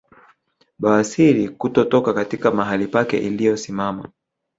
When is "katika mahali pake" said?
2.13-3.17